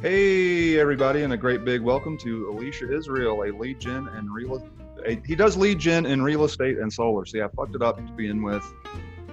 [0.00, 4.64] Hey, everybody, and a great big welcome to Elisha Israel, a lead gen and real.
[5.04, 7.26] A, he does lead gen in real estate and solar.
[7.26, 8.64] See, I fucked it up to begin with.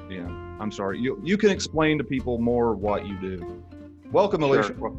[0.10, 0.26] Yeah,
[0.60, 1.00] I'm sorry.
[1.00, 3.64] You you can explain to people more what you do.
[4.12, 4.56] Welcome, Sure.
[4.56, 4.74] Elisha.
[4.80, 4.98] Well,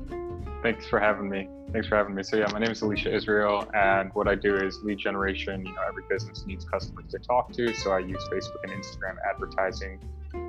[0.62, 1.48] thanks for having me.
[1.72, 2.22] Thanks for having me.
[2.22, 5.66] So yeah, my name is Elisha Israel, and what I do is lead generation.
[5.66, 9.16] You know, every business needs customers to talk to, so I use Facebook and Instagram
[9.28, 9.98] advertising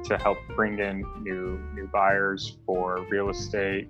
[0.04, 3.90] to help bring in new new buyers for real estate,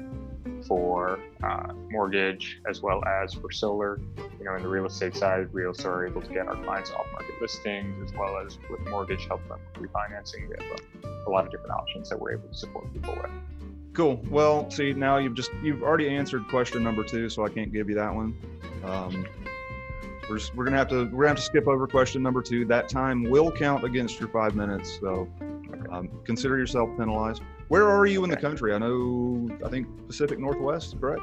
[0.68, 4.00] for uh, mortgage, as well as for solar.
[4.40, 7.42] You know, in the real estate side, realtors are able to get our clients off-market
[7.42, 10.50] listings, as well as with mortgage, help them with refinancing.
[10.50, 13.32] We have a, a lot of different options that we're able to support people with.
[13.94, 14.22] Cool.
[14.30, 17.90] Well, see, now you've just you've already answered question number two, so I can't give
[17.90, 18.38] you that one.
[18.84, 19.26] Um,
[20.30, 22.64] we're just, we're gonna have to we're gonna have to skip over question number two.
[22.66, 25.28] That time will count against your five minutes, so
[25.92, 27.42] um, consider yourself penalized.
[27.70, 28.74] Where are you in the country?
[28.74, 31.22] I know I think Pacific Northwest, correct?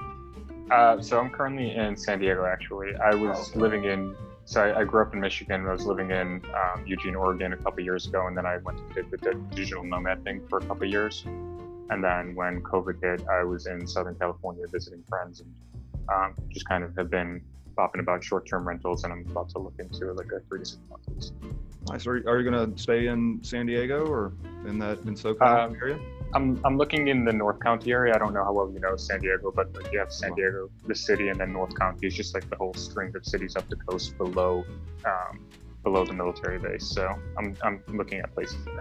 [0.70, 2.44] Uh, so I'm currently in San Diego.
[2.44, 3.60] Actually, I was Oh, okay.
[3.60, 4.14] living in.
[4.46, 5.66] So I, I grew up in Michigan.
[5.66, 8.78] I was living in um, Eugene, Oregon, a couple years ago, and then I went
[8.94, 11.24] to did the digital nomad thing for a couple years.
[11.90, 15.50] And then when COVID hit, I was in Southern California visiting friends, and
[16.14, 17.40] um, just kind of have been
[17.76, 20.80] bopping about short-term rentals, and I'm about to look into like a three to six
[20.90, 21.32] month lease.
[21.88, 22.06] Nice.
[22.06, 24.32] Are, are you gonna stay in San Diego or
[24.66, 25.98] in that in SoCal Um, area?
[26.34, 28.14] I'm, I'm looking in the North County area.
[28.14, 30.68] I don't know how well you know San Diego, but like you have San Diego,
[30.86, 33.68] the city, and then North County is just like the whole string of cities up
[33.68, 34.64] the coast below
[35.04, 35.40] um,
[35.84, 36.86] below the military base.
[36.86, 38.80] So I'm, I'm looking at places there.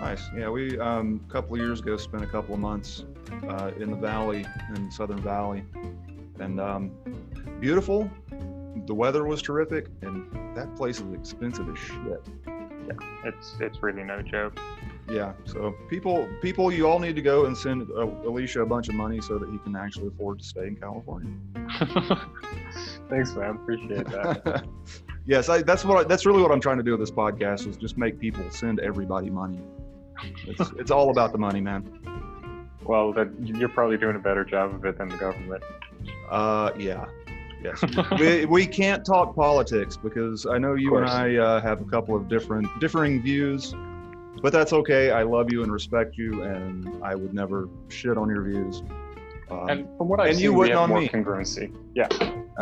[0.00, 0.22] Nice.
[0.36, 3.04] Yeah, we um, a couple of years ago spent a couple of months
[3.48, 5.64] uh, in the valley, in Southern Valley,
[6.40, 6.90] and um,
[7.60, 8.10] beautiful.
[8.86, 12.20] The weather was terrific, and that place is expensive as shit.
[12.46, 14.58] Yeah, It's it's really no joke.
[15.08, 15.32] Yeah.
[15.44, 18.94] So people, people, you all need to go and send uh, Elisha a bunch of
[18.94, 21.32] money so that he can actually afford to stay in California.
[23.08, 23.56] Thanks, man.
[23.56, 24.64] Appreciate that.
[25.26, 27.66] yes, I, that's what I, that's really what I'm trying to do with this podcast
[27.68, 29.60] is just make people send everybody money.
[30.46, 32.68] It's, it's all about the money, man.
[32.84, 35.64] well, that you're probably doing a better job of it than the government.
[36.30, 37.06] Uh, yeah,
[37.62, 37.82] yes.
[38.18, 41.06] we, we can't talk politics because I know you and.
[41.06, 43.74] I uh, have a couple of different differing views,
[44.40, 45.10] but that's okay.
[45.10, 48.82] I love you and respect you, and I would never shit on your views.
[49.50, 51.08] Um, And from what I've and you we wouldn't have on more me.
[51.08, 51.72] congruency.
[51.94, 52.08] Yeah.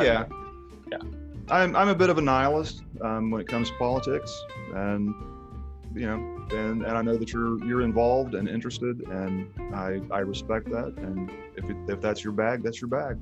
[0.01, 0.25] yeah,
[0.91, 0.99] yeah.
[1.49, 4.33] I'm I'm a bit of a nihilist um, when it comes to politics,
[4.75, 5.15] and
[5.95, 10.21] you know, and, and I know that you're you're involved and interested, and I I
[10.21, 10.95] respect that.
[10.99, 13.19] And if it, if that's your bag, that's your bag.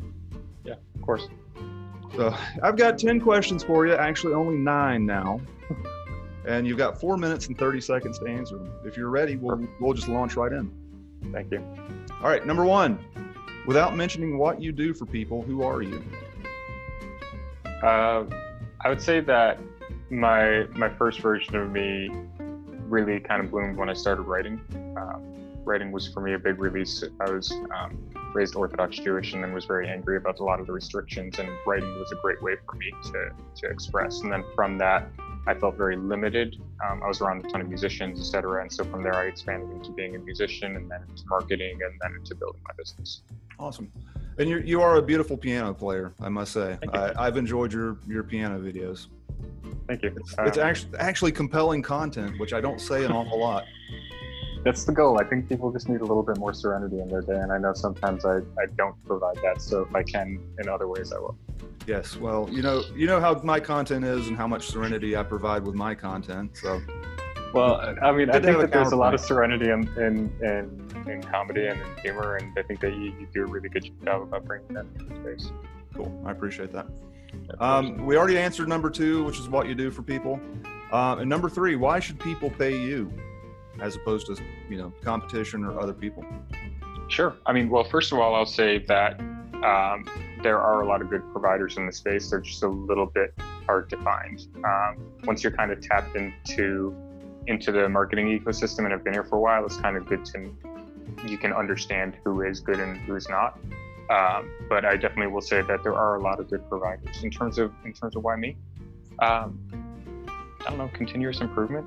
[0.64, 1.28] Yeah, of course.
[2.16, 5.40] So I've got 10 questions for you, actually only nine now.
[6.48, 8.72] And you've got four minutes and 30 seconds to answer them.
[8.82, 10.72] If you're ready, we'll, we'll just launch right in.
[11.30, 11.62] Thank you.
[12.22, 12.98] All right, number one,
[13.66, 16.02] without mentioning what you do for people, who are you?
[17.82, 18.24] Uh,
[18.80, 19.60] I would say that
[20.10, 22.10] my my first version of me
[22.88, 24.58] really kind of bloomed when I started writing.
[24.96, 25.22] Um,
[25.64, 27.04] writing was for me a big release.
[27.20, 27.98] I was um,
[28.32, 31.48] raised Orthodox Jewish and then was very angry about a lot of the restrictions, and
[31.66, 34.20] writing was a great way for me to to express.
[34.20, 35.08] And then from that,
[35.48, 36.60] I felt very limited.
[36.86, 38.60] Um, I was around a ton of musicians, etc.
[38.60, 41.98] And so from there, I expanded into being a musician, and then into marketing, and
[42.02, 43.22] then into building my business.
[43.58, 43.90] Awesome.
[44.38, 46.76] And you you are a beautiful piano player, I must say.
[46.92, 49.06] I, I've enjoyed your, your piano videos.
[49.88, 50.12] Thank you.
[50.16, 53.64] It's, it's Um, actually, actually compelling content, which I don't say an awful lot.
[54.68, 55.18] That's the goal.
[55.18, 57.56] I think people just need a little bit more serenity in their day, and I
[57.56, 59.62] know sometimes I, I don't provide that.
[59.62, 61.38] So if I can in other ways, I will.
[61.86, 65.22] Yes, well, you know, you know how my content is and how much serenity I
[65.22, 66.54] provide with my content.
[66.54, 66.82] So
[67.54, 71.22] Well, I mean, I think that there's a lot of serenity in in, in, in
[71.22, 74.20] comedy and in humor, and I think that you, you do a really good job
[74.20, 75.50] about bringing that into space.
[75.94, 76.12] cool.
[76.26, 76.86] I appreciate that.
[76.88, 77.60] Yeah, of course.
[77.60, 80.38] Um, we already answered number two, which is what you do for people.
[80.92, 83.10] Uh, and number three, why should people pay you
[83.80, 86.24] as opposed to you know competition or other people?
[87.08, 87.36] Sure.
[87.46, 89.18] I mean, well, first of all, I'll say that
[89.64, 90.06] um,
[90.42, 92.30] there are a lot of good providers in the space.
[92.30, 93.34] They're just a little bit
[93.66, 94.46] hard to find.
[94.64, 96.94] Um, once you're kind of tapped into
[97.46, 100.24] into the marketing ecosystem and have been here for a while, it's kind of good
[100.26, 100.54] to
[101.26, 103.58] you can understand who is good and who's not.
[104.10, 107.30] Um, but I definitely will say that there are a lot of good providers in
[107.30, 108.56] terms of in terms of why me.
[109.18, 109.58] Um,
[110.60, 111.86] I don't know, continuous improvement.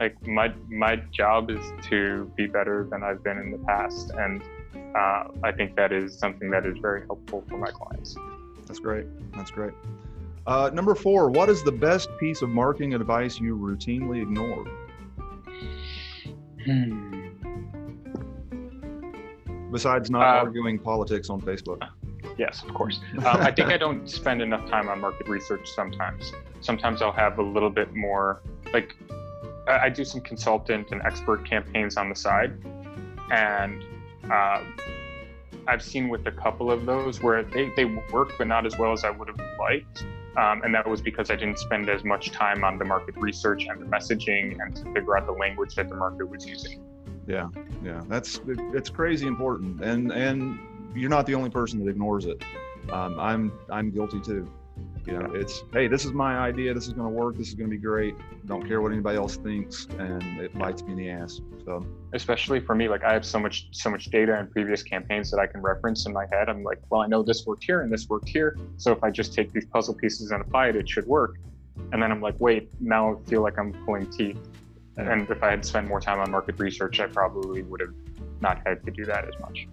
[0.00, 1.60] Like my my job is
[1.90, 4.42] to be better than I've been in the past, and
[4.96, 8.16] uh, I think that is something that is very helpful for my clients.
[8.66, 9.06] That's great.
[9.34, 9.72] That's great.
[10.46, 14.64] Uh, number four, what is the best piece of marketing advice you routinely ignore?
[16.64, 17.28] Hmm.
[19.70, 21.82] Besides not Uh, arguing politics on Facebook.
[22.38, 23.00] Yes, of course.
[23.18, 26.32] Um, I think I don't spend enough time on market research sometimes.
[26.60, 28.40] Sometimes I'll have a little bit more,
[28.72, 28.96] like,
[29.68, 32.52] I, do some consultant and expert campaigns on the side.
[33.30, 33.84] And
[34.30, 34.62] uh,
[35.66, 38.92] I've seen with a couple of those where they, they work, but not as well
[38.92, 40.04] as I would have liked.
[40.36, 43.66] Um, and that was because I didn't spend as much time on the market research
[43.68, 46.84] and the messaging and to figure out the language that the market was using.
[47.26, 47.48] Yeah,
[47.84, 50.58] yeah, that's it's crazy important, and and
[50.94, 52.42] you're not the only person that ignores it.
[52.90, 54.50] Um, I'm I'm guilty too.
[55.06, 56.74] You know, it's hey, this is my idea.
[56.74, 57.38] This is going to work.
[57.38, 58.14] This is going to be great.
[58.44, 61.40] Don't care what anybody else thinks, and it bites me in the ass.
[61.64, 65.30] So, especially for me, like I have so much so much data in previous campaigns
[65.30, 66.50] that I can reference in my head.
[66.50, 68.58] I'm like, well, I know this worked here and this worked here.
[68.76, 71.36] So if I just take these puzzle pieces and apply it, it should work.
[71.92, 74.38] And then I'm like, wait, now I feel like I'm pulling teeth.
[74.98, 77.94] And if I had spent more time on market research, I probably would have
[78.40, 79.68] not had to do that as much.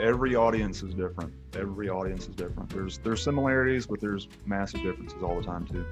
[0.00, 1.32] Every audience is different.
[1.54, 2.70] Every audience is different.
[2.70, 5.84] There's there's similarities, but there's massive differences all the time too.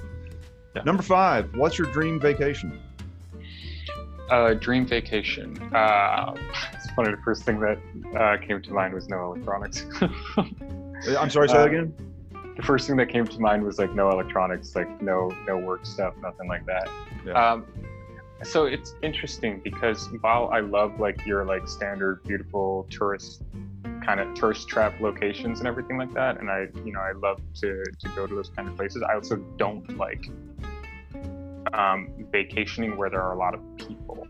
[0.75, 0.83] Yeah.
[0.83, 2.81] Number five, what's your dream vacation?
[4.31, 5.57] Uh, dream vacation.
[5.73, 6.35] Uh,
[6.73, 7.13] it's funny.
[7.13, 7.79] The first thing that
[8.17, 9.87] uh, came to mind was no electronics.
[10.37, 11.49] I'm sorry.
[11.49, 11.95] Say that uh, again.
[12.57, 15.87] The first thing that came to mind was like no electronics, like no no work
[15.87, 16.89] stuff, nothing like that.
[17.25, 17.53] Yeah.
[17.53, 17.67] Um,
[18.47, 23.43] so it's interesting because while I love like your like standard beautiful tourist
[24.05, 27.41] kind of tourist trap locations and everything like that, and I you know I love
[27.57, 29.03] to to go to those kind of places.
[29.03, 30.29] I also don't like
[31.73, 34.27] um, vacationing where there are a lot of people.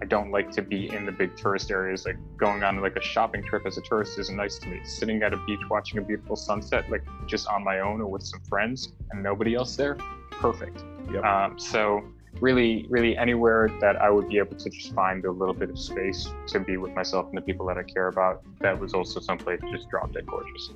[0.00, 2.06] I don't like to be in the big tourist areas.
[2.06, 4.80] Like going on like a shopping trip as a tourist isn't nice to me.
[4.84, 8.24] Sitting at a beach watching a beautiful sunset, like just on my own or with
[8.24, 9.96] some friends and nobody else there,
[10.30, 10.82] perfect.
[11.12, 11.24] Yep.
[11.24, 12.02] Um, so
[12.42, 15.78] really, really anywhere that I would be able to just find a little bit of
[15.78, 18.42] space to be with myself and the people that I care about.
[18.58, 20.70] That was also someplace just drop dead gorgeous.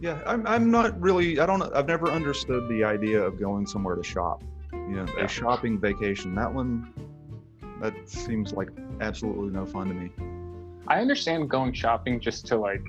[0.00, 3.96] Yeah, I'm, I'm not really, I don't, I've never understood the idea of going somewhere
[3.96, 4.44] to shop.
[4.72, 5.24] You know, yeah.
[5.24, 6.36] a shopping vacation.
[6.36, 6.92] That one,
[7.80, 8.68] that seems like
[9.00, 10.10] absolutely no fun to me.
[10.86, 12.82] I understand going shopping just to like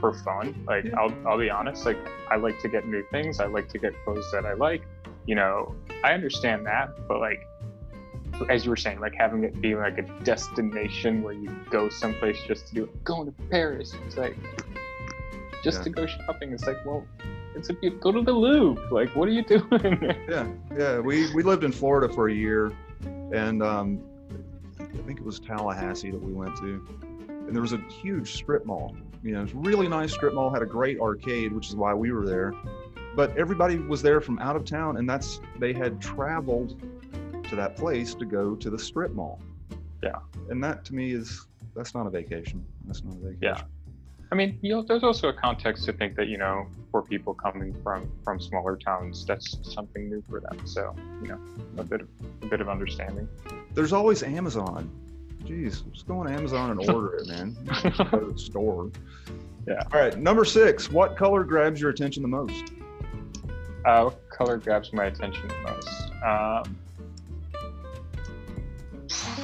[0.00, 0.64] for fun.
[0.66, 0.98] Like yeah.
[0.98, 1.98] I'll I'll be honest, like
[2.30, 3.40] I like to get new things.
[3.40, 4.82] I like to get clothes that I like
[5.26, 7.46] you know, I understand that, but like,
[8.50, 12.36] as you were saying, like having it be like a destination where you go someplace
[12.46, 13.94] just to do it, going to Paris.
[14.06, 14.36] It's like
[15.62, 15.84] just yeah.
[15.84, 16.52] to go shopping.
[16.52, 17.06] It's like, well,
[17.54, 18.92] it's a go to the Louvre.
[18.92, 20.14] Like, what are you doing?
[20.28, 20.98] yeah, yeah.
[20.98, 22.72] We we lived in Florida for a year,
[23.32, 24.02] and um,
[24.80, 26.86] I think it was Tallahassee that we went to,
[27.28, 28.96] and there was a huge strip mall.
[29.22, 30.50] You know, it was really nice strip mall.
[30.50, 32.52] Had a great arcade, which is why we were there
[33.16, 36.80] but everybody was there from out of town and that's they had traveled
[37.48, 39.40] to that place to go to the strip mall.
[40.02, 40.18] Yeah.
[40.50, 42.64] And that to me is that's not a vacation.
[42.86, 43.38] That's not a vacation.
[43.40, 43.62] Yeah.
[44.32, 47.34] I mean you know there's also a context to think that you know for people
[47.34, 50.66] coming from from smaller towns that's something new for them.
[50.66, 51.38] So you know
[51.78, 52.08] a bit of
[52.42, 53.28] a bit of understanding.
[53.74, 54.90] There's always amazon.
[55.44, 57.56] Jeez just go on amazon and order it man.
[58.10, 58.90] Go to the store.
[59.68, 59.82] Yeah.
[59.92, 62.72] All right number six what color grabs your attention the most
[63.84, 66.12] uh, what color grabs my attention the most?
[66.22, 66.78] Um,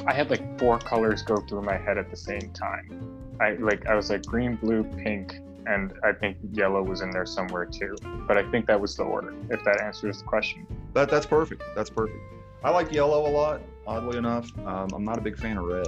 [0.07, 3.19] I had like four colors go through my head at the same time.
[3.39, 7.25] I like I was like green, blue, pink, and I think yellow was in there
[7.25, 7.95] somewhere too.
[8.27, 9.33] But I think that was the order.
[9.49, 10.65] If that answers the question.
[10.93, 11.63] That that's perfect.
[11.75, 12.19] That's perfect.
[12.63, 13.61] I like yellow a lot.
[13.87, 15.87] Oddly enough, um, I'm not a big fan of red,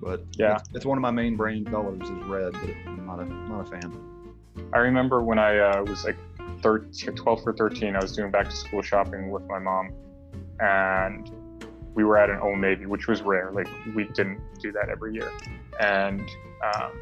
[0.00, 2.52] but yeah, it's, it's, one of my main brain colors is red.
[2.52, 3.98] But I'm not a not a fan.
[4.74, 6.16] I remember when I uh, was like
[6.62, 9.92] 13, 12 or 13, I was doing back to school shopping with my mom,
[10.60, 11.30] and
[11.94, 13.50] we were at an Old Navy, which was rare.
[13.52, 15.30] Like we didn't do that every year,
[15.80, 16.28] and
[16.74, 16.92] um,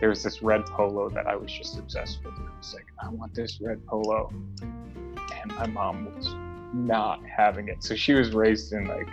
[0.00, 2.34] there was this red polo that I was just obsessed with.
[2.34, 4.32] I was like, I want this red polo,
[4.62, 6.34] and my mom was
[6.74, 7.82] not having it.
[7.82, 9.08] So she was raised in like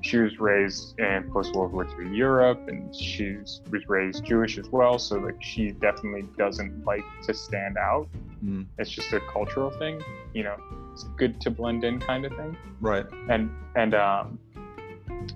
[0.00, 3.36] she was raised in post World War II Europe, and she
[3.70, 4.98] was raised Jewish as well.
[4.98, 8.08] So like she definitely doesn't like to stand out.
[8.44, 8.66] Mm.
[8.78, 10.02] It's just a cultural thing,
[10.34, 10.56] you know.
[10.92, 12.56] It's good to blend in, kind of thing.
[12.80, 13.06] Right.
[13.28, 14.38] And and um,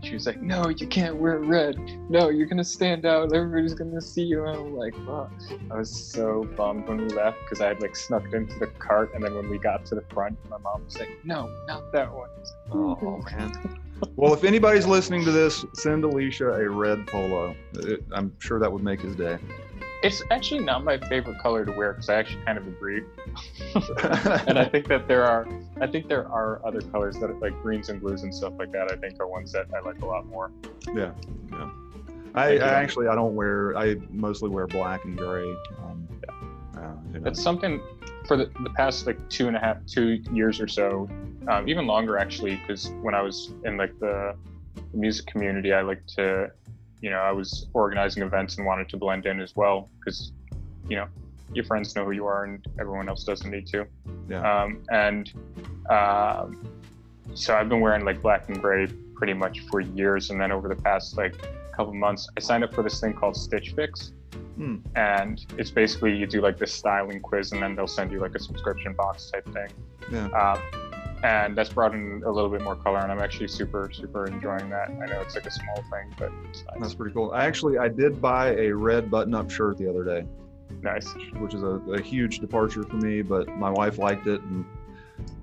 [0.03, 1.77] she was like, "No, you can't wear red.
[2.09, 3.33] No, you're gonna stand out.
[3.33, 5.33] Everybody's gonna see you." And I'm like, "Fuck!"
[5.71, 9.11] I was so bummed when we left because I had like snuck into the cart,
[9.15, 12.13] and then when we got to the front, my mom was like, "No, not that
[12.13, 13.81] one." Like, oh man.
[14.17, 17.55] well, if anybody's listening to this, send Elisha a red polo.
[17.75, 19.39] It, I'm sure that would make his day.
[20.03, 23.05] It's actually not my favorite color to wear because I actually kind of agree.
[24.47, 25.47] and I think that there are,
[25.81, 28.91] I think there are other colors that like greens and blues and stuff like that.
[28.91, 30.51] I think are ones that I like a lot more.
[30.93, 31.13] Yeah,
[31.53, 31.71] yeah.
[32.35, 33.77] I, I actually I don't wear.
[33.77, 35.49] I mostly wear black and gray.
[35.85, 36.81] Um, yeah.
[36.81, 37.29] Uh, you know.
[37.29, 37.81] It's something
[38.27, 41.09] for the, the past like two and a half, two years or so,
[41.49, 44.37] um, even longer actually, because when I was in like the,
[44.95, 46.51] music community, I like to,
[47.01, 50.33] you know, I was organizing events and wanted to blend in as well, because,
[50.89, 51.07] you know,
[51.53, 53.87] your friends know who you are and everyone else doesn't need to.
[54.29, 54.63] Yeah.
[54.63, 55.33] Um, and
[55.91, 56.69] um,
[57.35, 60.69] so I've been wearing like black and gray pretty much for years, and then over
[60.69, 61.35] the past like
[61.73, 64.13] couple months, I signed up for this thing called Stitch Fix.
[64.57, 64.77] Hmm.
[64.97, 68.35] And it's basically you do like this styling quiz, and then they'll send you like
[68.35, 69.69] a subscription box type thing.
[70.11, 70.27] Yeah.
[70.29, 70.61] Um,
[71.25, 74.69] and that's brought in a little bit more color, and I'm actually super, super enjoying
[74.71, 74.89] that.
[74.89, 76.81] I know it's like a small thing, but it's nice.
[76.81, 77.31] That's pretty cool.
[77.33, 80.27] I actually I did buy a red button-up shirt the other day,
[80.81, 81.07] nice.
[81.37, 84.65] which is a, a huge departure for me, but my wife liked it, and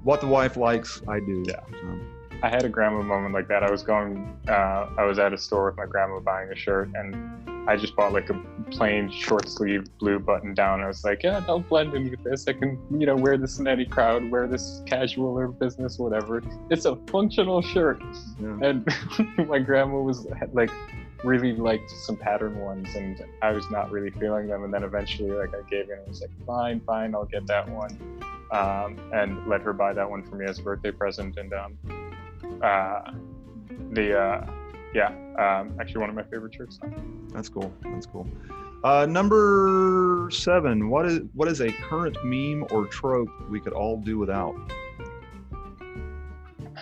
[0.03, 1.45] what the wife likes, I do.
[1.47, 1.61] Yeah.
[1.71, 1.99] So,
[2.43, 3.63] I had a grandma moment like that.
[3.63, 6.89] I was going, uh, I was at a store with my grandma buying a shirt,
[6.93, 10.81] and I just bought like a plain short sleeve blue button down.
[10.81, 12.47] I was like, yeah, I'll blend in with this.
[12.47, 16.41] I can, you know, wear this in any crowd, wear this casual or business, whatever.
[16.69, 18.01] It's a functional shirt.
[18.39, 18.57] yeah.
[18.61, 18.87] And
[19.47, 20.71] my grandma was like,
[21.23, 24.63] really liked some pattern ones, and I was not really feeling them.
[24.63, 27.67] And then eventually, like, I gave in and was like, fine, fine, I'll get that
[27.69, 28.23] one.
[28.51, 31.37] Um, and let her buy that one for me as a birthday present.
[31.37, 31.77] And um,
[32.63, 33.11] uh,
[33.91, 34.51] the uh,
[34.93, 36.79] yeah, um, actually one of my favorite shirts.
[37.29, 37.71] That's cool.
[37.83, 38.27] That's cool.
[38.83, 40.89] Uh, number seven.
[40.89, 44.55] What is what is a current meme or trope we could all do without?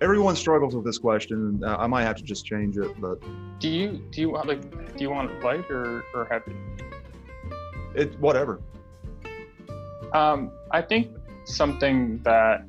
[0.00, 1.62] Everyone struggles with this question.
[1.64, 3.22] Uh, I might have to just change it, but
[3.58, 6.54] Do you do you want like do you want light or or heavy?
[7.94, 8.60] it whatever.
[10.12, 11.08] Um, I think
[11.44, 12.64] something that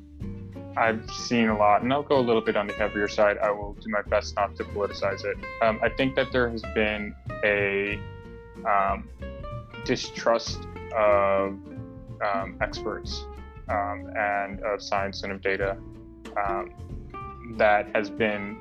[0.76, 3.38] I've seen a lot, and I'll go a little bit on the heavier side.
[3.38, 5.36] I will do my best not to politicize it.
[5.62, 7.14] Um, I think that there has been
[7.44, 7.98] a
[8.68, 9.08] um,
[9.84, 11.58] distrust of
[12.22, 13.24] um, experts
[13.68, 15.78] um, and of science and of data
[16.46, 16.72] um,
[17.56, 18.58] that has been,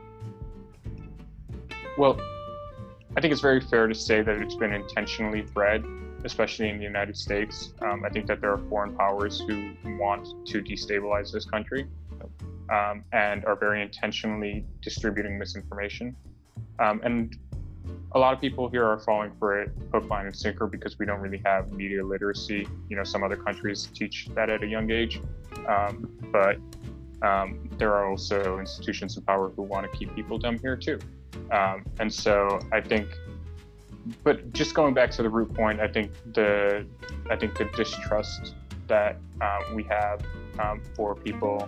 [1.98, 2.20] well,
[3.18, 5.84] I think it's very fair to say that it's been intentionally bred
[6.26, 7.76] especially in the United States.
[7.84, 11.88] Um, I think that there are foreign powers who want to destabilize this country
[12.70, 16.16] um, and are very intentionally distributing misinformation.
[16.80, 17.38] Um, and
[18.14, 21.06] a lot of people here are falling for it hook, line, and sinker because we
[21.06, 22.68] don't really have media literacy.
[22.90, 25.22] You know, some other countries teach that at a young age,
[25.68, 26.58] um, but
[27.22, 31.00] um, there are also institutions of power who want to keep people dumb here too.
[31.52, 33.08] Um, and so I think
[34.24, 36.86] but just going back to the root point, I think the
[37.30, 38.56] I think the distrust
[38.88, 40.22] that um, we have
[40.60, 41.68] um, for people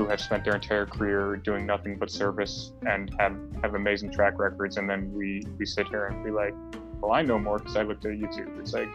[0.00, 4.38] who have spent their entire career doing nothing but service and have have amazing track
[4.38, 6.54] records, and then we we sit here and be like,
[7.00, 8.58] well, I know more because I looked at YouTube.
[8.58, 8.88] It's like,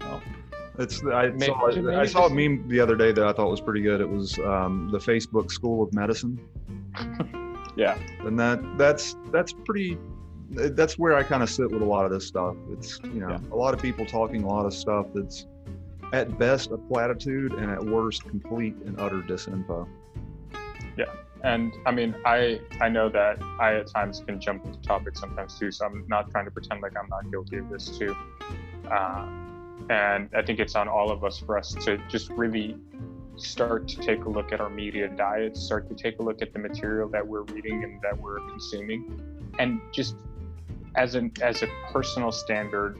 [0.00, 0.22] well,
[0.78, 3.50] It's I Maybe- saw, maybe I saw a meme the other day that I thought
[3.50, 4.00] was pretty good.
[4.00, 6.40] It was um, the Facebook School of Medicine,
[7.76, 9.98] yeah, and that that's that's pretty.
[10.50, 12.56] That's where I kind of sit with a lot of this stuff.
[12.70, 13.38] It's you know Yeah.
[13.52, 15.46] a lot of people talking a lot of stuff that's
[16.12, 19.88] at best a platitude and at worst complete and utter disinfo.
[20.96, 21.06] Yeah.
[21.44, 25.58] And I mean, I I know that I at times can jump into topics sometimes
[25.58, 28.16] too, so I'm not trying to pretend like I'm not guilty of this too.
[28.90, 29.28] Uh,
[29.90, 32.76] and I think it's on all of us for us to just really
[33.36, 36.52] start to take a look at our media diet, start to take a look at
[36.52, 39.20] the material that we're reading and that we're consuming,
[39.58, 40.16] and just
[40.96, 42.98] as an as a personal standard,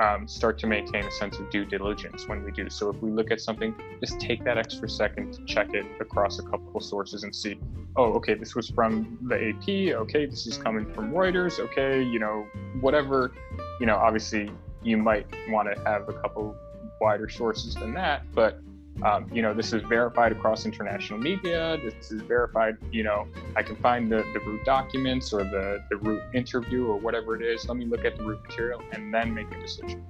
[0.00, 2.68] um, start to maintain a sense of due diligence when we do.
[2.70, 6.38] So if we look at something, just take that extra second to check it across
[6.38, 7.58] a couple sources and see,
[7.96, 9.96] oh, okay, this was from the AP.
[10.02, 11.60] Okay, this is coming from Reuters.
[11.60, 12.46] Okay, you know,
[12.80, 13.32] whatever.
[13.80, 14.50] You know, obviously
[14.82, 16.56] you might want to have a couple
[17.00, 18.60] wider sources than that, but
[19.02, 21.76] um, you know, this is verified across international media.
[21.82, 25.96] This is verified, you know, I can find the, the root documents or the, the
[25.96, 27.68] root interview or whatever it is.
[27.68, 30.04] Let me look at the root material and then make a decision.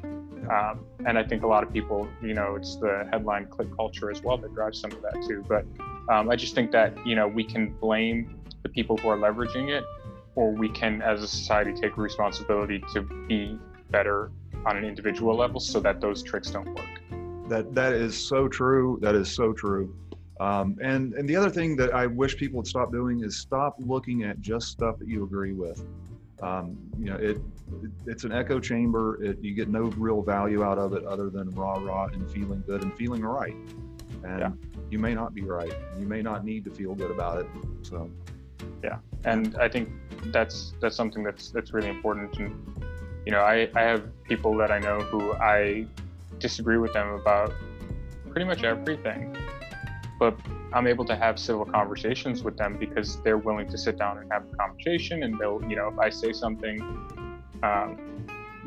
[0.51, 4.11] Um, and I think a lot of people, you know, it's the headline click culture
[4.11, 5.43] as well that drives some of that too.
[5.49, 5.65] But
[6.13, 9.71] um, I just think that, you know, we can blame the people who are leveraging
[9.71, 9.85] it,
[10.35, 13.59] or we can, as a society, take responsibility to be
[13.91, 14.31] better
[14.67, 16.94] on an individual level so that those tricks don't work.
[17.49, 18.99] That that is so true.
[19.03, 19.95] That is so true.
[20.41, 23.77] Um, and and the other thing that I wish people would stop doing is stop
[23.79, 25.85] looking at just stuff that you agree with.
[26.43, 27.37] Um, you know, it,
[27.83, 29.23] it it's an echo chamber.
[29.23, 32.63] It, you get no real value out of it other than rah rah and feeling
[32.67, 33.55] good and feeling right.
[34.25, 34.51] And Yeah.
[34.91, 35.73] you may not be right.
[36.01, 37.47] You may not need to feel good about it.
[37.83, 38.11] So
[38.83, 39.89] yeah, and I think
[40.27, 42.37] that's that's something that's that's really important.
[42.39, 42.55] And
[43.25, 45.87] you know, I, I have people that I know who I
[46.49, 47.51] disagree with them about
[48.31, 49.35] pretty much everything,
[50.19, 50.35] but
[50.75, 54.31] I'm able to have civil conversations with them because they're willing to sit down and
[54.31, 55.23] have a conversation.
[55.23, 56.77] And they'll, you know, if I say something,
[57.63, 57.89] um,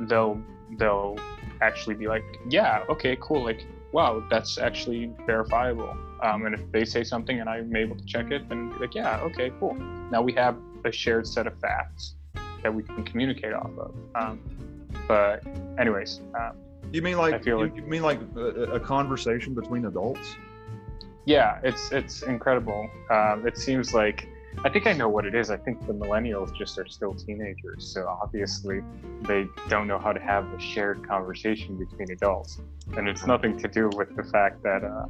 [0.09, 0.41] they'll
[0.79, 1.17] they'll
[1.61, 5.93] actually be like, yeah, okay, cool, like, wow, that's actually verifiable.
[6.23, 9.27] Um, and if they say something and I'm able to check it, then like, yeah,
[9.27, 9.75] okay, cool.
[10.13, 12.15] Now we have a shared set of facts
[12.63, 13.91] that we can communicate off of.
[14.15, 14.35] Um,
[15.07, 15.43] but,
[15.77, 16.55] anyways, um,
[16.91, 20.35] You mean like, you, like- you mean like a, a conversation between adults?
[21.25, 22.89] yeah, it's it's incredible.
[23.09, 24.29] Um, it seems like
[24.63, 25.49] I think I know what it is.
[25.49, 28.81] I think the millennials just are still teenagers, so obviously
[29.21, 32.59] they don't know how to have a shared conversation between adults,
[32.97, 34.83] and it's nothing to do with the fact that.
[34.83, 35.05] Uh,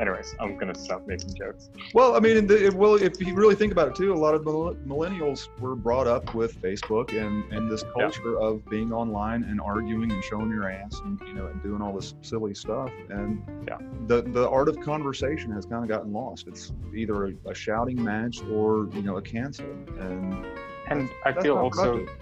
[0.00, 1.68] anyways, I'm gonna stop making jokes.
[1.92, 4.34] Well, I mean, the, it- well, if you really think about it too, a lot
[4.34, 8.02] of millennials were brought up with Facebook and, and this Yeah.
[8.04, 11.82] culture of being online and arguing and showing your ass and you know and doing
[11.82, 12.90] all this silly stuff.
[13.10, 13.76] And Yeah.
[14.06, 16.46] the the art of conversation has kind of gotten lost.
[16.48, 19.66] It's either a, a shouting match or you know a cancel.
[20.00, 20.44] And
[20.88, 22.16] And I feel also, productive.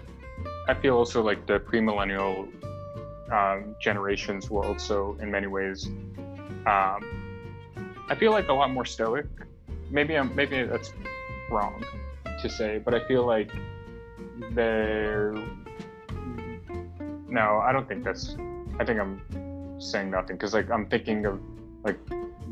[0.67, 2.47] I feel also like the premillennial
[3.31, 5.87] um, generations will also, in many ways,
[6.65, 7.01] um,
[8.09, 9.25] I feel like a lot more stoic.
[9.89, 10.93] Maybe I'm, maybe that's
[11.49, 11.83] wrong
[12.41, 13.51] to say, but I feel like
[14.51, 15.33] they're.
[17.27, 18.37] No, I don't think that's.
[18.79, 19.21] I think I'm
[19.79, 21.39] saying nothing because like I'm thinking of
[21.83, 21.99] like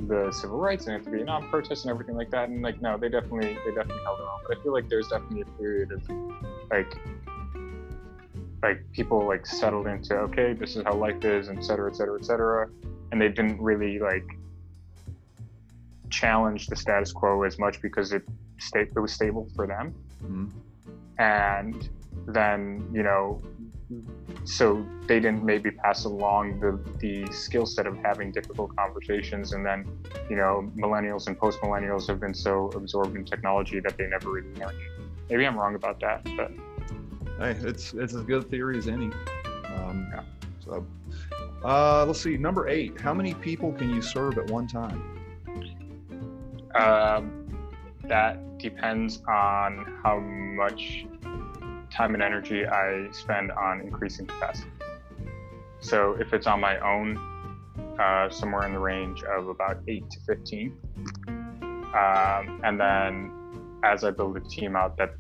[0.08, 1.22] the civil rights and it to be
[1.84, 4.40] and everything like that, and like no, they definitely they definitely held it on.
[4.48, 6.02] But I feel like there's definitely a period of
[6.72, 6.98] like
[8.64, 12.18] like people like settled into okay this is how life is et cetera et cetera
[12.20, 12.70] et cetera
[13.12, 14.24] and they didn't really like
[16.10, 18.22] challenge the status quo as much because it
[18.60, 19.94] sta- it was stable for them
[20.24, 20.52] Mhm.
[21.18, 21.90] and
[22.28, 23.42] then you know
[24.46, 29.66] so they didn't maybe pass along the the skill set of having difficult conversations and
[29.66, 29.86] then
[30.30, 34.32] you know millennials and post millennials have been so absorbed in technology that they never
[34.32, 34.78] really learned
[35.30, 36.52] maybe i'm wrong about that but
[37.42, 39.12] hey, it's it's as good a theory as any.
[39.66, 40.24] Um, Yeah.
[40.64, 40.86] So,
[41.66, 42.38] uh, let's see.
[42.38, 43.00] Number eight.
[43.00, 45.02] How many people can you serve at one time?
[46.76, 47.48] Um,
[48.08, 51.06] that depends on how much
[51.92, 54.72] time and energy I spend on increasing capacity.
[55.80, 57.18] So if it's on my own,
[58.00, 60.78] uh, somewhere in the range of about eight to 15.
[61.28, 63.32] Um, and then
[63.84, 65.18] as I build a team out, that's,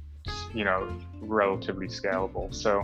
[0.54, 2.54] you know, relatively scalable.
[2.54, 2.84] So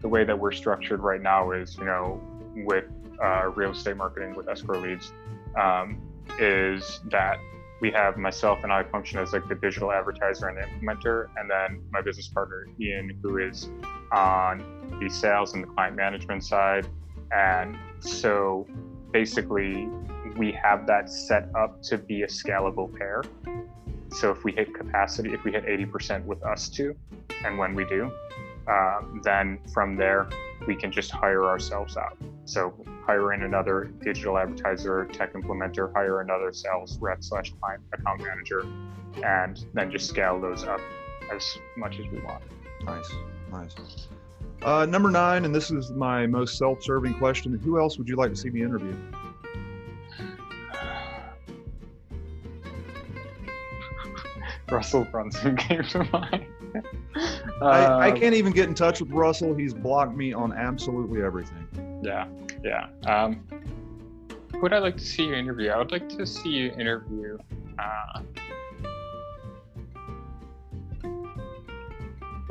[0.00, 2.20] the way that we're structured right now is, you know,
[2.56, 2.84] with
[3.22, 5.12] uh, real estate marketing with escrow leads,
[5.56, 6.00] um,
[6.38, 7.38] is that
[7.80, 11.82] we have myself and I function as like the digital advertiser and implementer, and then
[11.90, 13.68] my business partner Ian, who is
[14.12, 16.88] on the sales and the client management side.
[17.30, 18.66] And so
[19.12, 19.88] basically,
[20.36, 23.22] we have that set up to be a scalable pair.
[24.10, 26.96] So if we hit capacity, if we hit 80% with us two,
[27.44, 28.10] and when we do,
[28.66, 30.28] um, then from there
[30.66, 32.16] we can just hire ourselves out.
[32.44, 32.74] So
[33.06, 38.66] hire in another digital advertiser, tech implementer, hire another sales rep slash client account manager,
[39.22, 40.80] and then just scale those up
[41.32, 42.42] as much as we want.
[42.84, 43.10] Nice,
[43.50, 43.74] nice.
[44.62, 47.56] Uh, number nine, and this is my most self-serving question.
[47.58, 48.96] Who else would you like to see me interview?
[54.70, 56.46] Russell Brunson came to mind.
[57.62, 59.54] I, I Um, can't even get in touch with Russell.
[59.54, 61.66] He's blocked me on absolutely everything.
[62.02, 62.26] Yeah,
[62.64, 62.88] yeah.
[63.06, 63.44] Um,
[64.62, 65.70] would I like to see you interview?
[65.70, 67.38] I would like to see you interview.
[67.78, 68.22] Uh,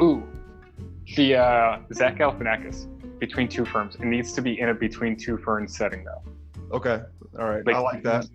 [0.02, 0.24] ooh,
[1.16, 2.88] the uh, Zach Galifianakis
[3.20, 3.96] between two ferns.
[3.96, 6.22] It needs to be in a between two ferns setting though.
[6.76, 7.02] Okay,
[7.40, 8.28] all right, I like that.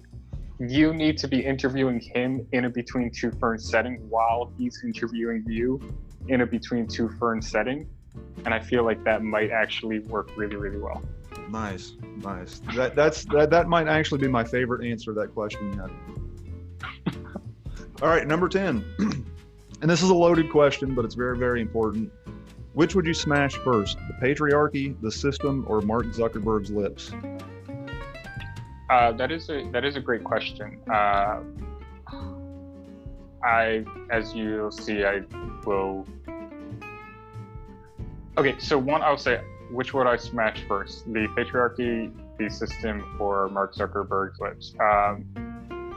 [0.68, 5.44] You need to be interviewing him in a between two ferns setting while he's interviewing
[5.48, 5.80] you
[6.28, 7.88] in a between two ferns setting.
[8.44, 11.02] And I feel like that might actually work really, really well.
[11.50, 12.60] Nice, nice.
[12.76, 15.90] That that's that, that might actually be my favorite answer to that question yet.
[18.00, 18.84] All right, number ten,
[19.80, 22.12] and this is a loaded question, but it's very very important.
[22.74, 27.10] Which would you smash first, the patriarchy, the system, or Mark Zuckerberg's lips?
[28.92, 30.78] Uh, that is a that is a great question.
[30.86, 31.40] Uh,
[33.42, 35.22] I, as you'll see, I
[35.64, 36.06] will.
[38.36, 41.10] Okay, so one, I'll say, which would I smash first?
[41.10, 44.74] The patriarchy, the system, or Mark Zuckerberg's lips?
[44.78, 45.24] Um,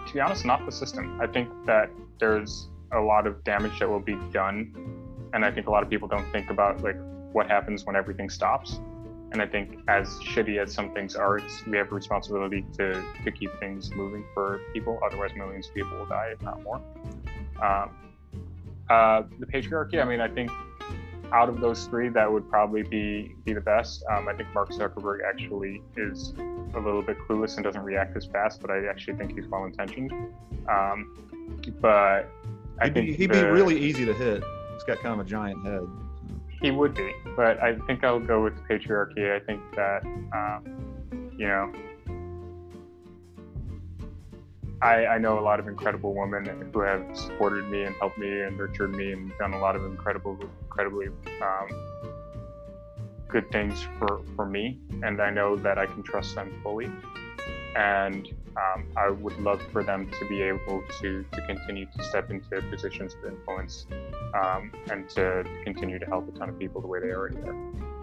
[0.08, 1.19] to be honest, not the system.
[1.19, 4.73] I think that there's a lot of damage that will be done,
[5.34, 6.95] and I think a lot of people don't think about like
[7.34, 8.79] what happens when everything stops.
[9.35, 13.31] And I think as shitty as some things are, we have a responsibility to, to
[13.31, 14.97] keep things moving for people.
[15.05, 16.81] Otherwise, millions of people will die, if not more.
[17.61, 17.89] Um,
[18.89, 20.49] uh, the patriarchy, I mean, I think
[21.33, 24.05] out of those three, that would probably be be the best.
[24.09, 26.33] Um, I think Mark Zuckerberg actually is
[26.73, 29.65] a little bit clueless and doesn't react as fast, but I actually think he's well
[29.65, 30.13] intentioned.
[30.69, 32.29] Um, but
[32.79, 34.41] I he'd think be, he'd the, be really easy to hit.
[34.75, 35.85] He's got kind of a giant head.
[36.61, 39.35] He would be, but I think I'll go with patriarchy.
[39.35, 41.73] I think that um, you know.
[44.81, 48.41] I, I know a lot of incredible women who have supported me and helped me
[48.41, 51.07] and nurtured me and done a lot of incredible, incredibly
[51.41, 51.67] um,
[53.27, 54.79] good things for, for me.
[55.01, 56.91] And I know that I can trust them fully.
[57.75, 62.29] And um, I would love for them to be able to, to continue to step
[62.31, 63.87] into positions of influence
[64.33, 67.55] um, and to continue to help a ton of people the way they already are.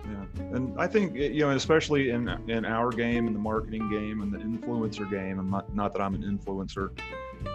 [0.04, 4.20] Yeah, and I think you know, especially in in our game, in the marketing game,
[4.20, 5.38] and the influencer game.
[5.38, 6.90] I'm not not that I'm an influencer,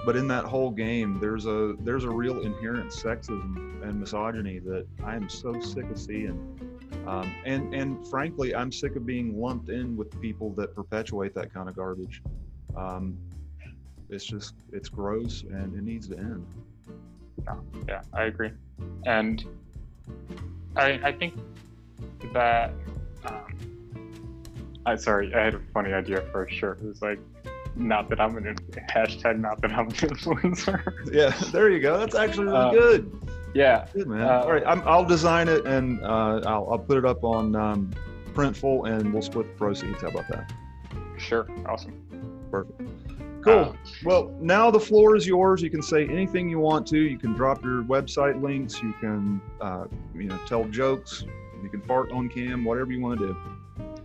[0.05, 4.87] but in that whole game, there's a there's a real inherent sexism and misogyny that
[5.03, 6.57] I am so sick of seeing.
[7.05, 11.53] Um, and and frankly, I'm sick of being lumped in with people that perpetuate that
[11.53, 12.21] kind of garbage.
[12.75, 13.17] Um,
[14.09, 16.45] it's just it's gross and it needs to end.
[17.45, 17.55] Yeah,
[17.87, 18.51] yeah, I agree,
[19.05, 19.43] and
[20.75, 21.35] I I think
[22.33, 22.71] that
[23.25, 23.53] um,
[24.85, 26.79] I sorry, I had a funny idea for a shirt.
[26.81, 27.19] It was like,
[27.75, 28.55] not that I'm an
[28.89, 30.81] hashtag, not that I'm an influencer.
[31.13, 31.97] Yeah, there you go.
[31.97, 33.11] That's actually really Uh, good.
[33.53, 34.21] yeah, Good man.
[34.21, 37.55] uh, All right, I'm, I'll design it and uh, I'll, I'll put it up on
[37.55, 37.91] um,
[38.33, 40.01] Printful and we'll split the proceeds.
[40.01, 40.51] How about that?
[41.17, 41.93] sure, awesome.
[42.51, 42.81] Perfect.
[43.43, 43.53] Cool.
[43.53, 45.61] Uh, Well, now the floor is yours.
[45.61, 46.97] You can say anything you want to.
[46.97, 48.81] You can drop your website links.
[48.81, 51.23] You can, uh, you know, tell jokes.
[51.63, 52.63] You can fart on cam.
[52.65, 53.37] Whatever you want to do.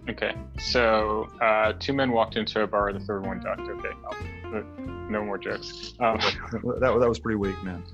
[0.09, 2.92] Okay, so uh, two men walked into a bar.
[2.92, 3.61] The third one ducked.
[3.61, 4.62] Okay, I'll,
[5.09, 5.94] no more jokes.
[6.00, 6.18] Um,
[6.81, 7.85] That, that was pretty weak, man.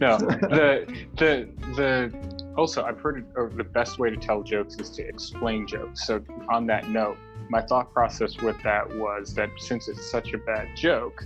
[0.00, 0.86] no, the
[1.16, 6.04] the the also I've heard the best way to tell jokes is to explain jokes.
[6.06, 7.16] So on that note,
[7.52, 11.22] my thought process with that was that since it's such a bad joke,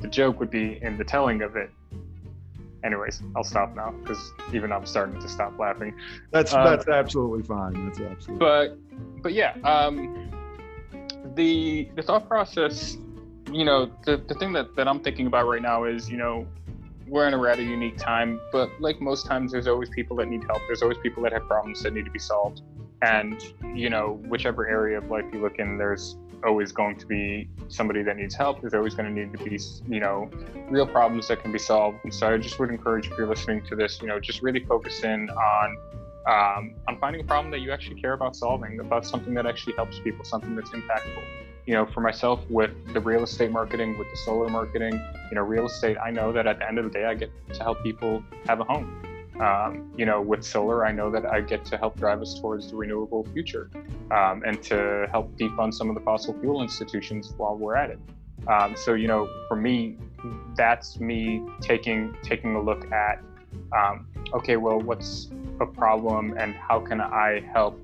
[0.00, 1.70] the joke would be in the telling of it.
[2.84, 5.92] Anyways, I'll stop now because even I'm starting to stop laughing.
[6.30, 7.72] That's Uh, that's absolutely fine.
[7.84, 8.38] That's absolutely.
[8.38, 8.78] but
[9.22, 10.30] but yeah um
[11.34, 12.96] the the thought process
[13.50, 16.46] you know the, the thing that, that i'm thinking about right now is you know
[17.08, 20.42] we're in a rather unique time but like most times there's always people that need
[20.44, 22.62] help there's always people that have problems that need to be solved
[23.02, 27.48] and you know whichever area of life you look in there's always going to be
[27.68, 30.30] somebody that needs help there's always going to need to be you know
[30.70, 33.62] real problems that can be solved and so i just would encourage if you're listening
[33.62, 35.76] to this you know just really focus in on
[36.26, 39.74] um, on finding a problem that you actually care about solving, about something that actually
[39.74, 41.22] helps people, something that's impactful.
[41.66, 44.94] You know, for myself, with the real estate marketing, with the solar marketing,
[45.30, 47.30] you know, real estate, I know that at the end of the day, I get
[47.52, 49.02] to help people have a home.
[49.40, 52.70] Um, you know, with solar, I know that I get to help drive us towards
[52.70, 53.70] the renewable future
[54.10, 57.98] um, and to help defund some of the fossil fuel institutions while we're at it.
[58.48, 59.98] Um, so, you know, for me,
[60.54, 63.22] that's me taking taking a look at,
[63.76, 67.78] um, okay, well, what's a problem and how can I help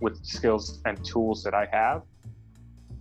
[0.00, 2.02] with skills and tools that I have,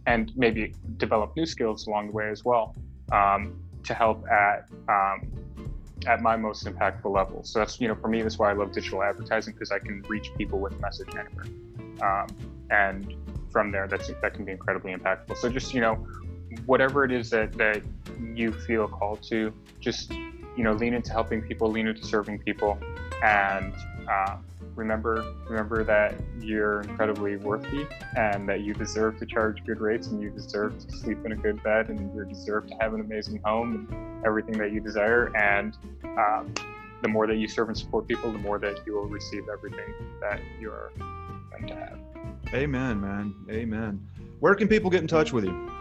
[0.05, 2.75] and maybe develop new skills along the way as well
[3.11, 5.29] um, to help at um,
[6.05, 7.43] at my most impactful level.
[7.43, 10.01] So that's you know for me that's why I love digital advertising because I can
[10.07, 11.45] reach people with a message anywhere,
[12.01, 12.27] um,
[12.69, 13.15] and
[13.51, 15.37] from there that's that can be incredibly impactful.
[15.37, 15.95] So just you know
[16.65, 17.81] whatever it is that that
[18.33, 22.77] you feel called to, just you know lean into helping people, lean into serving people,
[23.23, 23.73] and
[24.09, 24.37] uh,
[24.75, 27.85] remember remember that you're incredibly worthy
[28.15, 31.35] and that you deserve to charge good rates and you deserve to sleep in a
[31.35, 35.35] good bed and you deserve to have an amazing home and everything that you desire
[35.35, 36.53] and um,
[37.01, 39.93] the more that you serve and support people the more that you will receive everything
[40.21, 40.91] that you're
[41.51, 41.99] meant to have
[42.53, 43.33] Amen, man.
[43.49, 44.07] Amen.
[44.39, 45.71] Where can people get in touch with you?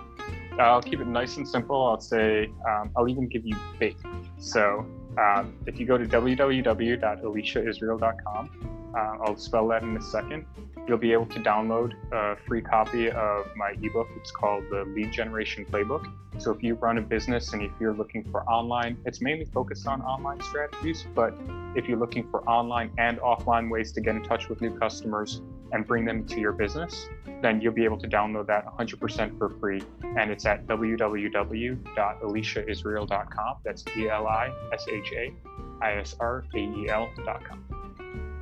[0.58, 1.86] I'll keep it nice and simple.
[1.86, 4.02] I'll say, um, I'll even give you faith.
[4.38, 4.86] So
[5.18, 10.44] um, if you go to www.elishaisrael.com, uh, I'll spell that in a second.
[10.86, 14.08] You'll be able to download a free copy of my ebook.
[14.16, 16.10] It's called the Lead Generation Playbook.
[16.38, 19.86] So if you run a business and if you're looking for online, it's mainly focused
[19.86, 21.04] on online strategies.
[21.14, 21.34] But
[21.76, 25.40] if you're looking for online and offline ways to get in touch with new customers
[25.72, 27.08] and bring them to your business,
[27.42, 29.82] then you'll be able to download that 100% for free.
[30.16, 33.56] And it's at www.elishaisrael.com.
[33.64, 35.32] That's E L I S H A
[35.80, 37.81] I S R A E L.com.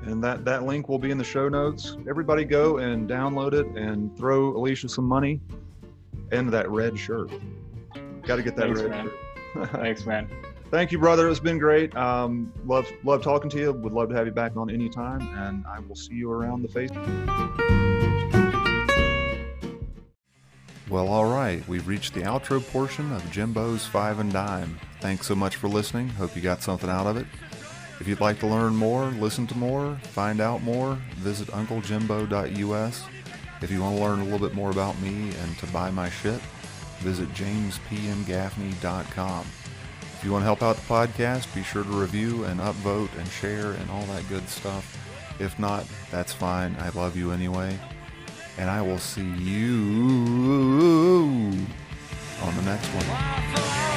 [0.02, 1.96] and that that link will be in the show notes.
[2.08, 5.40] Everybody go and download it and throw Elisha some money
[6.32, 7.30] and that red shirt.
[8.22, 9.10] Got to get that Thanks, red man.
[9.54, 9.70] shirt.
[9.72, 10.28] Thanks, man.
[10.70, 11.28] Thank you, brother.
[11.28, 11.96] It's been great.
[11.96, 13.72] Um, love love talking to you.
[13.72, 16.68] Would love to have you back on anytime, and I will see you around the
[16.68, 16.90] face.
[20.88, 21.66] Well, all right.
[21.68, 24.78] We've reached the outro portion of Jimbo's Five and Dime.
[25.00, 26.08] Thanks so much for listening.
[26.08, 27.26] Hope you got something out of it.
[28.00, 33.04] If you'd like to learn more, listen to more, find out more, visit UncleJimbo.us.
[33.60, 36.08] If you want to learn a little bit more about me and to buy my
[36.08, 36.40] shit,
[37.00, 39.46] visit jamespmgaffney.com.
[40.00, 43.28] If you want to help out the podcast, be sure to review and upvote and
[43.28, 44.96] share and all that good stuff.
[45.38, 46.74] If not, that's fine.
[46.78, 47.78] I love you anyway.
[48.56, 49.74] And I will see you
[52.42, 53.89] on the next one.